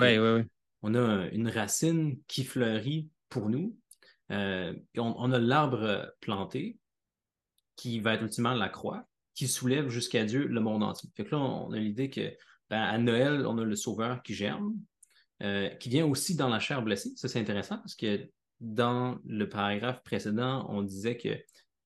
[0.84, 3.76] on a une racine qui fleurit pour nous.
[4.32, 6.78] Euh, on, a l'arbre planté
[7.76, 11.10] qui va être ultimement la croix, qui soulève jusqu'à Dieu le monde entier.
[11.16, 12.34] Fait que là, on a l'idée que
[12.70, 14.76] ben, à Noël, on a le Sauveur qui germe,
[15.44, 17.12] euh, qui vient aussi dans la chair blessée.
[17.16, 18.30] Ça, c'est intéressant parce que
[18.62, 21.30] dans le paragraphe précédent, on disait que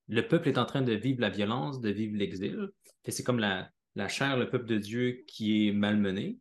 [0.08, 2.68] le peuple est en train de vivre la violence, de vivre l'exil.
[3.08, 3.70] C'est comme la,
[4.08, 6.38] chair, le peuple de Dieu qui est malmené.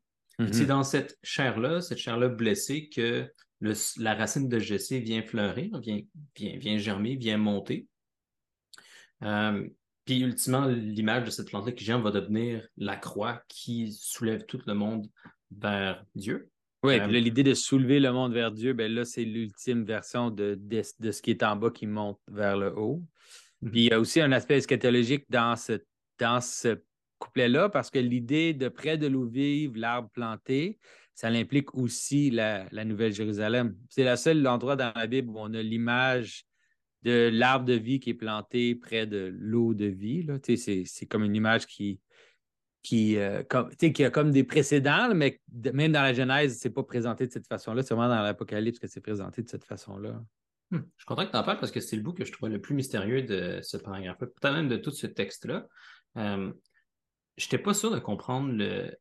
[0.51, 6.01] C'est dans cette chair-là, cette chair-là blessée, que la racine de Jesse vient fleurir, vient,
[6.35, 7.87] vient, germer, vient monter.
[9.23, 9.65] Euh,
[10.03, 14.59] puis ultimement, l'image de cette plante-là qui germe va devenir la croix qui soulève tout
[14.67, 15.07] le monde
[15.51, 16.51] vers Dieu.
[16.85, 20.57] Oui, puis l'idée de soulever le monde vers Dieu, ben là, c'est l'ultime version de,
[20.59, 23.03] de, ce qui est en bas qui monte vers le haut.
[23.61, 23.71] Mhm.
[23.71, 25.81] Puis il y a aussi un aspect eschatologique dans ce,
[26.19, 26.77] dans ce
[27.19, 30.79] couplet-là, parce que l'idée de près de l'eau vive, l'arbre planté,
[31.13, 33.75] ça implique aussi la, Nouvelle Jérusalem.
[33.89, 36.45] C'est le seul endroit dans la Bible où on a l'image
[37.03, 40.25] de l'arbre de vie qui est planté près de l'eau de vie.
[40.57, 41.99] C'est comme une image qui,
[42.85, 45.41] qui, euh, qui a comme des précédents, mais
[45.73, 47.81] même dans la Genèse, c'est pas présenté de cette façon-là.
[47.81, 50.21] C'est vraiment dans l'Apocalypse que c'est présenté de cette façon-là.
[50.69, 50.77] Hmm.
[50.77, 52.51] Je suis content que tu en parles parce que c'est le bout que je trouvais
[52.51, 55.65] le plus mystérieux de ce paragraphe peut-être même de tout ce texte-là.
[56.17, 56.53] Euh,
[57.37, 58.95] je n'étais pas sûr de comprendre le,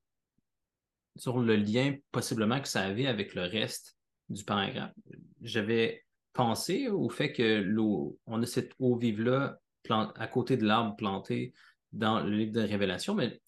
[1.17, 3.99] sur le lien possiblement que ça avait avec le reste
[4.31, 4.95] du paragraphe.
[5.43, 9.59] J'avais pensé au fait que l'eau, on a cette eau vive-là
[9.91, 11.53] à côté de l'arbre planté
[11.93, 13.43] dans le livre de Révélation, mais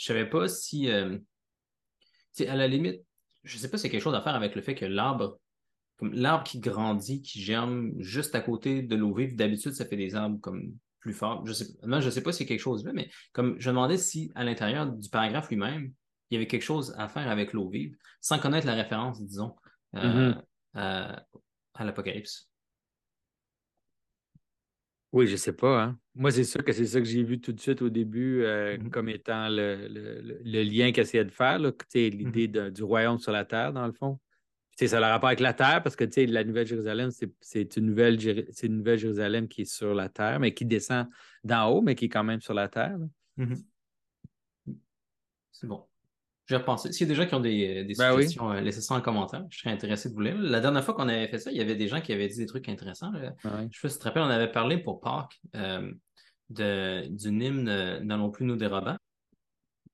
[0.00, 1.18] je savais pas si, euh,
[2.48, 3.02] à la limite,
[3.44, 5.38] je sais pas si c'est quelque chose à faire avec le fait que l'arbre,
[5.98, 9.98] comme l'arbre qui grandit, qui germe juste à côté de l'eau vive, d'habitude, ça fait
[9.98, 11.44] des arbres comme plus forts.
[11.46, 13.98] Je sais, je sais pas si c'est quelque chose là, mais comme je me demandais
[13.98, 15.92] si à l'intérieur du paragraphe lui-même,
[16.30, 19.54] il y avait quelque chose à faire avec l'eau vive, sans connaître la référence, disons,
[19.96, 21.24] euh, mm-hmm.
[21.74, 22.49] à l'Apocalypse.
[25.12, 25.82] Oui, je sais pas.
[25.82, 25.98] Hein.
[26.14, 28.76] Moi, c'est sûr que c'est ça que j'ai vu tout de suite au début euh,
[28.76, 28.90] mm-hmm.
[28.90, 29.88] comme étant le,
[30.44, 32.10] lien qu'il essayait de faire, mm-hmm.
[32.10, 34.20] l'idée du royaume sur la terre, dans le fond.
[34.76, 38.18] ça a le rapport avec la terre parce que la Nouvelle Jérusalem, c'est une nouvelle,
[38.62, 41.08] une nouvelle Jérusalem qui est sur la terre, mais qui descend
[41.42, 42.96] d'en haut, mais qui est quand même sur la terre.
[43.36, 43.64] Mm-hmm.
[45.50, 45.89] C'est bon.
[46.50, 46.90] Je vais repenser.
[46.90, 49.00] S'il y a des gens qui ont des, des ben suggestions, euh, laissez ça en
[49.00, 49.46] commentaire.
[49.50, 50.36] Je serais intéressé de vous lire.
[50.36, 52.38] La dernière fois qu'on avait fait ça, il y avait des gens qui avaient dit
[52.38, 53.12] des trucs intéressants.
[53.14, 55.92] Je sais si tu te rappelles, on avait parlé pour Pâques euh,
[56.48, 58.96] d'une hymne N'allons plus nous dérober.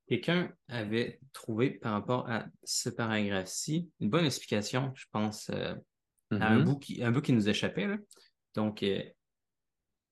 [0.08, 5.76] Quelqu'un avait trouvé par rapport à ce paragraphe-ci une bonne explication, je pense, à
[6.30, 6.64] un, mm-hmm.
[6.64, 7.98] bout qui, un bout qui nous échappait.
[8.54, 8.82] Donc,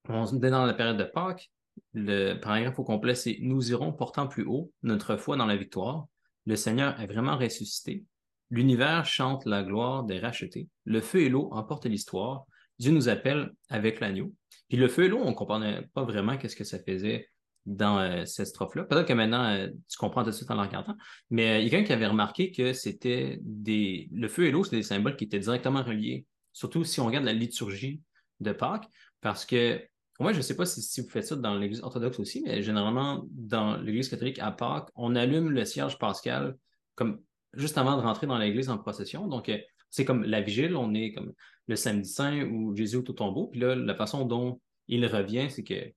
[0.09, 1.49] on est dans la période de Pâques.
[1.93, 6.05] Le paragraphe au complet, c'est Nous irons portant plus haut notre foi dans la victoire.
[6.45, 8.03] Le Seigneur est vraiment ressuscité.
[8.51, 10.67] L'univers chante la gloire des rachetés.
[10.83, 12.45] Le feu et l'eau emportent l'histoire.
[12.77, 14.33] Dieu nous appelle avec l'agneau.
[14.69, 17.29] Puis le feu et l'eau, on ne comprenait pas vraiment qu'est-ce que ça faisait
[17.65, 18.83] dans euh, cette strophe-là.
[18.83, 20.95] Peut-être que maintenant, euh, tu comprends tout de suite en regardant,
[21.31, 24.07] mais euh, il y a quelqu'un qui avait remarqué que c'était des...
[24.11, 27.25] Le feu et l'eau, c'était des symboles qui étaient directement reliés, surtout si on regarde
[27.25, 28.01] la liturgie
[28.39, 28.87] de Pâques,
[29.21, 29.81] parce que
[30.19, 33.25] moi, je ne sais pas si, vous faites ça dans l'Église orthodoxe aussi, mais généralement,
[33.31, 36.55] dans l'Église catholique à Pâques, on allume le cierge pascal
[36.95, 37.19] comme
[37.53, 39.27] juste avant de rentrer dans l'Église en procession.
[39.27, 39.57] Donc, euh,
[39.89, 41.33] c'est comme la vigile, on est comme
[41.67, 43.47] le samedi saint où Jésus est au tombeau.
[43.47, 45.91] Puis là, la façon dont il revient, c'est que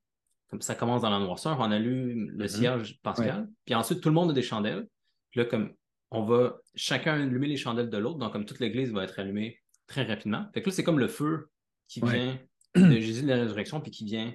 [0.48, 2.48] comme ça commence dans la noirceur, on allume le mm-hmm.
[2.48, 3.48] cierge pascal.
[3.66, 4.86] Puis ensuite, tout le monde a des chandelles.
[5.30, 5.72] Puis là, comme
[6.10, 9.60] on va chacun allumer les chandelles de l'autre, donc comme toute l'Église va être allumée
[9.86, 10.46] très rapidement.
[10.54, 11.50] Fait que là, c'est comme le feu
[11.86, 12.38] qui vient
[12.80, 14.34] de Jésus de la résurrection, puis qui vient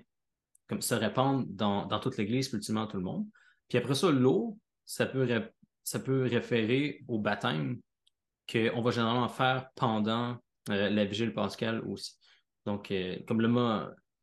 [0.68, 3.26] comme se répandre dans, toute l'Église, puis ultimement tout le monde.
[3.68, 5.28] Puis après ça, l'eau, ça peut,
[5.84, 7.80] ça peut référer au baptême
[8.52, 10.38] qu'on va généralement faire pendant
[10.70, 12.14] euh, la vigile pascale aussi.
[12.66, 13.48] Donc, euh, comme le,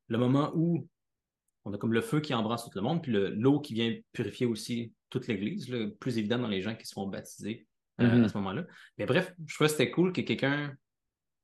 [0.09, 0.87] le moment où
[1.65, 4.47] on a comme le feu qui embrasse tout le monde, puis l'eau qui vient purifier
[4.47, 7.67] aussi toute l'Église, le plus évident dans les gens qui se font baptiser
[8.01, 8.25] euh, mm-hmm.
[8.25, 8.65] à ce moment-là.
[8.97, 10.75] Mais bref, je trouvais que c'était cool que quelqu'un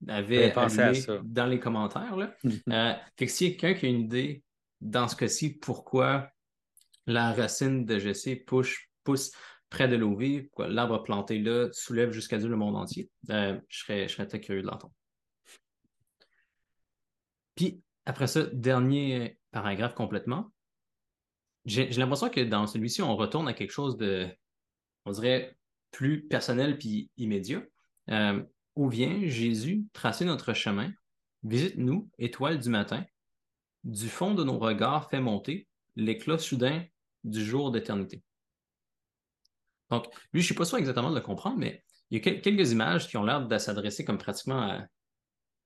[0.09, 2.17] avait pensé dans les commentaires.
[2.17, 2.35] Là.
[2.45, 4.43] euh, fait que s'il y a quelqu'un qui a une idée,
[4.81, 6.31] dans ce cas-ci, pourquoi
[7.07, 9.33] la racine de Jessé pousse, pousse
[9.71, 13.59] près de l'eau vive, pourquoi l'arbre planté là soulève jusqu'à Dieu le monde entier, euh,
[13.69, 14.95] je, serais, je serais très curieux de l'entendre.
[17.55, 20.53] Puis, après ça, dernier paragraphe complètement.
[21.65, 24.29] J'ai l'impression que dans celui-ci, on retourne à quelque chose de,
[25.05, 25.57] on dirait,
[25.91, 27.63] plus personnel puis immédiat.
[28.11, 28.43] Euh,
[28.77, 30.93] où vient Jésus tracer notre chemin?
[31.43, 33.05] Visite-nous, étoile du matin.
[33.85, 36.85] Du fond de nos regards fait monter l'éclat soudain
[37.25, 38.23] du jour d'éternité.
[39.91, 42.41] Donc, lui, je ne suis pas sûr exactement de le comprendre, mais il y a
[42.41, 44.87] quelques images qui ont l'air de s'adresser comme pratiquement à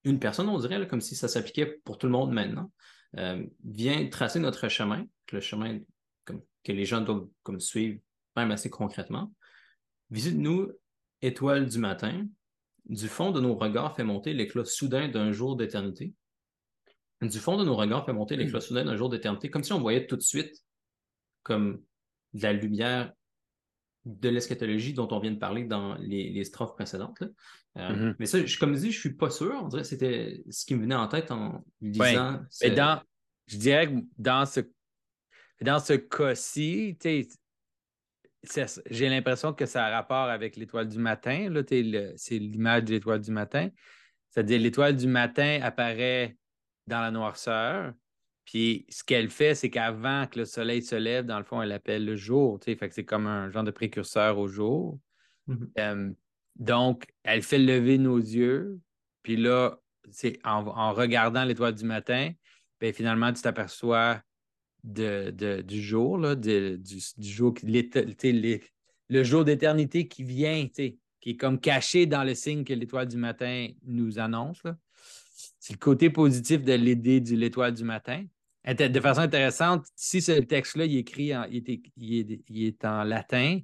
[0.04, 2.70] une personne, on dirait, comme si ça s'appliquait pour tout le monde maintenant.
[3.16, 5.80] Euh, vient tracer notre chemin, le chemin
[6.62, 8.00] que les gens doivent comme suivre,
[8.36, 9.32] même assez concrètement.
[10.10, 10.70] Visite-nous,
[11.22, 12.26] étoile du matin,
[12.90, 16.12] du fond de nos regards fait monter l'éclat soudain d'un jour d'éternité.
[17.22, 18.62] Du fond de nos regards fait monter l'éclat hmm.
[18.62, 20.64] soudain d'un jour d'éternité, comme si on voyait tout de suite
[21.42, 21.82] comme
[22.34, 23.12] de la lumière
[24.04, 27.22] de l'eschatologie dont on vient de parler dans les, strophes précédentes.
[27.76, 28.16] Euh, mm-hmm.
[28.18, 29.52] Mais ça, je, comme je dis, je suis pas sûr.
[29.62, 32.40] On dirait que c'était ce qui me venait en tête en lisant.
[32.74, 33.02] dans,
[33.46, 34.60] je dirais que dans ce,
[35.60, 36.98] dans ce cas-ci,
[38.42, 41.52] j'ai l'impression que ça a rapport avec l'étoile du matin.
[42.16, 43.68] C'est l'image de l'étoile du matin.
[44.30, 46.36] C'est-à-dire l'étoile du matin apparaît
[46.86, 47.92] dans la noirceur.
[48.44, 51.72] Puis ce qu'elle fait, c'est qu'avant que le soleil se lève, dans le fond, elle
[51.72, 52.58] appelle le jour.
[52.64, 54.98] Fait que c'est comme un genre de précurseur au jour.
[55.48, 56.14] Mm-hmm.
[56.56, 58.78] donc, elle fait lever nos yeux.
[59.22, 62.30] Puis là, c'est en, regardant l'étoile du matin,
[62.80, 64.20] bien, finalement, tu t'aperçois
[64.84, 66.80] de, du jour, là, du,
[67.18, 67.54] jour,
[69.08, 70.98] le jour d'éternité qui vient, qui
[71.30, 74.62] est comme caché dans le signe que l'étoile du matin nous annonce.
[75.58, 78.24] C'est le côté positif de l'idée de l'étoile du matin.
[78.66, 83.60] De façon intéressante, si ce texte-là il est écrit en, il est, en latin,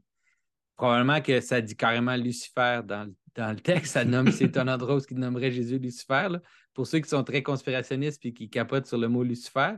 [0.75, 3.93] probablement que ça dit carrément Lucifer dans, le texte.
[3.93, 6.29] Ça nomme, c'est Tonandros qui nommerait Jésus Lucifer.
[6.73, 9.75] Pour ceux qui sont très conspirationnistes et qui capotent sur le mot Lucifer,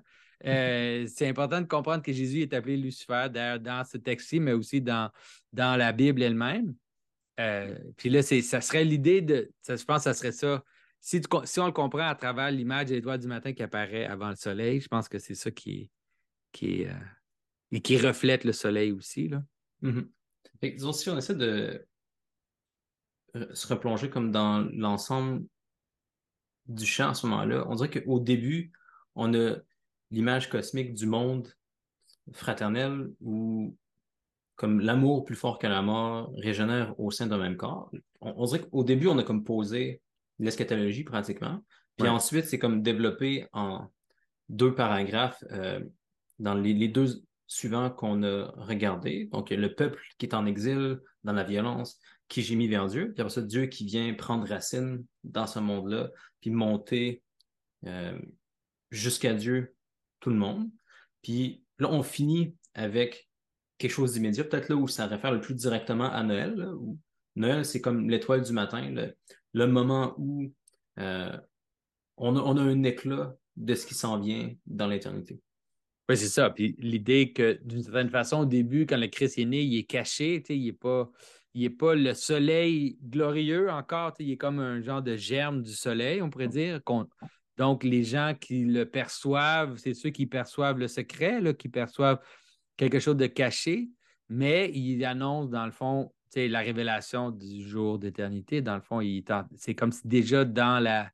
[0.46, 4.80] euh, c'est important de comprendre que Jésus est appelé Lucifer, dans ce texte-ci, mais aussi
[4.80, 5.10] dans,
[5.52, 6.74] dans la Bible elle-même.
[7.40, 9.50] Euh, puis là, ça serait l'idée de.
[9.66, 10.62] je pense que ça serait ça.
[11.00, 14.30] Si, si on le comprend à travers l'image de l'étoile du matin qui apparaît avant
[14.30, 15.90] le soleil, je pense que c'est ça qui
[16.50, 16.92] qui euh,
[17.70, 19.28] et qui reflète le soleil aussi.
[19.28, 19.42] Là.
[19.82, 20.92] Mm-hmm.
[20.92, 21.86] si on essaie de
[23.52, 25.44] se replonger comme dans l'ensemble
[26.66, 28.72] du champ à ce moment-là, on dirait qu'au début,
[29.14, 29.56] on a
[30.10, 31.48] l'image cosmique du monde
[32.32, 33.76] fraternel où
[34.56, 37.92] comme l'amour plus fort que la mort régénère au sein d'un même corps?
[38.20, 40.02] On, dirait qu'au début, on a comme posé
[40.40, 41.62] l'eschatologie pratiquement.
[41.96, 43.86] Puis ensuite, c'est comme développé en
[44.48, 45.80] deux paragraphes euh,
[46.38, 49.28] dans les, deux suivants qu'on a regardés.
[49.32, 53.12] Donc, le peuple qui est en exil dans la violence, qui gémit vers Dieu.
[53.12, 57.22] Puis après ça, Dieu qui vient prendre racine dans ce monde-là, puis monter
[57.86, 58.18] euh,
[58.90, 59.74] jusqu'à Dieu
[60.20, 60.68] tout le monde.
[61.22, 63.28] Puis là, on finit avec
[63.78, 66.68] quelque chose d'immédiat, peut-être là où ça réfère le plus directement à Noël.
[67.36, 68.92] Noël, c'est comme l'étoile du matin,
[69.52, 70.52] le, moment où
[70.98, 71.36] euh,
[72.16, 75.40] on, a, un éclat de ce qui s'en vient dans l'éternité.
[76.08, 76.50] Oui, c'est ça.
[76.50, 79.84] Puis l'idée que, d'une certaine façon, au début, quand le Christ est né, il est
[79.84, 81.10] caché, il n'est pas,
[81.78, 86.30] pas le soleil glorieux encore, il est comme un genre de germe du soleil, on
[86.30, 86.80] pourrait dire.
[87.58, 92.20] Donc, les gens qui le perçoivent, c'est ceux qui perçoivent le secret, là, qui perçoivent
[92.76, 93.90] quelque chose de caché,
[94.28, 98.62] mais il annonce, dans le fond, la révélation du jour d'éternité.
[98.62, 99.00] Dans le fond,
[99.56, 101.10] c'est comme si déjà dans la,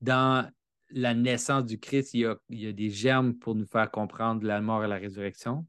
[0.00, 0.48] dans
[0.90, 4.84] la naissance du Christ, il y, a, des germes pour nous faire comprendre la mort
[4.84, 5.66] et la résurrection.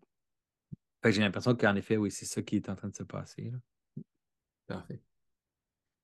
[1.04, 3.52] j'ai l'impression qu'en effet, oui, c'est ça qui est en train de se passer.
[4.68, 5.02] Parfait.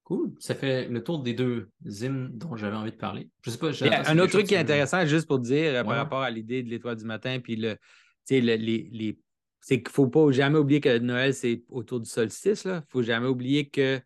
[0.07, 0.31] Cool.
[0.39, 3.27] Ça fait le tour des deux hymnes dont j'avais envie de parler.
[3.41, 3.71] Je sais pas.
[4.09, 6.69] un autre truc qui est intéressant, juste pour dire, euh, par rapport à l'idée de
[6.69, 7.75] l'étoile du matin, puis le,
[8.29, 9.19] le les,
[9.59, 12.63] c'est qu'il ne faut pas jamais oublier que Noël, c'est autour du solstice.
[12.63, 13.99] Il ne faut jamais oublier que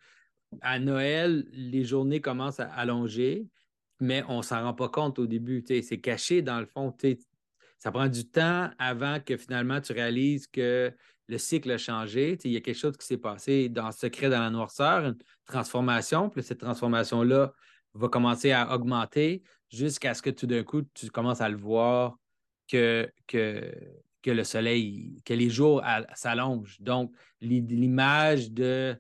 [0.62, 3.46] à Noël, les journées commencent à allonger
[4.02, 5.64] mais on ne s'en rend pas compte au début.
[5.68, 6.94] C'est caché dans le fond.
[7.82, 10.94] Ça prend du temps avant que finalement tu réalises que
[11.28, 12.38] le cycle a changé.
[12.44, 15.18] Il y a quelque chose qui s'est passé dans le secret, dans la noirceur, une
[15.48, 16.30] transformation.
[16.30, 17.52] Puis cette transformation-là
[17.96, 19.42] va commencer à augmenter
[19.72, 22.18] jusqu'à ce que tout d'un coup, tu commences à le voir
[22.68, 23.74] que, que,
[24.22, 25.82] que le soleil, que les jours
[26.14, 26.80] s'allongent.
[26.82, 28.96] Donc, l'image de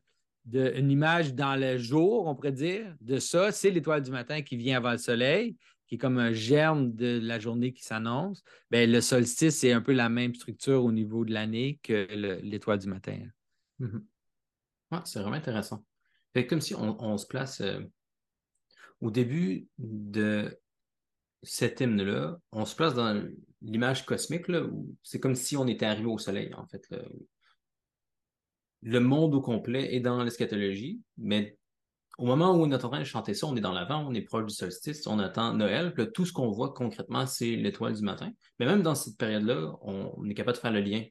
[0.51, 4.57] une image dans le jour, on pourrait dire, de ça, c'est l'étoile du matin qui
[4.57, 5.55] vient avant le soleil,
[5.91, 8.45] qui est comme un germe de la journée qui s'annonce.
[8.69, 12.07] Bien, le solstice, c'est un peu la même structure au niveau de l'année que
[12.41, 13.19] l'étoile du matin.
[13.81, 15.01] Mm-hmm.
[15.03, 15.83] c'est vraiment intéressant.
[16.33, 17.81] C'est comme si on, se place euh,
[19.01, 20.57] au début de
[21.43, 23.21] cet hymne-là, on se place dans
[23.61, 26.87] l'image cosmique, où c'est comme si on était arrivé au soleil, en fait
[28.81, 31.57] le monde au complet est dans l'eschatologie, mais
[32.21, 34.13] au moment où on est en train de chanter ça, on est dans l'avant, on
[34.13, 37.95] est proche du solstice, on attend Noël, puis tout ce qu'on voit concrètement, c'est l'étoile
[37.95, 38.31] du matin.
[38.59, 41.03] Mais même dans cette période-là, on, est capable de faire le lien,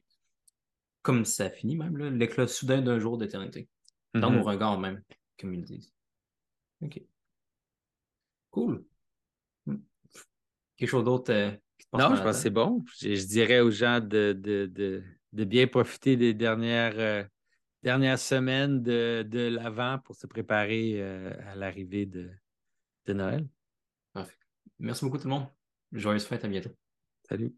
[1.01, 3.67] comme ça finit même, l'éclat soudain d'un jour d'éternité,
[4.13, 4.35] dans mm-hmm.
[4.37, 5.03] nos regards même,
[5.37, 5.91] comme ils disent.
[6.81, 7.01] OK.
[8.51, 8.85] Cool.
[9.65, 9.79] Hmm.
[10.77, 11.51] Quelque chose d'autre euh,
[11.91, 12.85] Non, je pense que c'est bon.
[13.01, 16.97] Je, dirais aux gens de, de, bien profiter des dernières.
[16.97, 17.23] Euh,
[17.83, 22.29] dernière semaine de, de l'Avent pour se préparer euh, à l'arrivée de,
[23.05, 23.47] de Noël.
[24.13, 24.37] Parfait.
[24.79, 25.47] Merci beaucoup tout le monde.
[25.91, 26.71] Joyeuse fête, à bientôt.
[27.27, 27.55] Salut.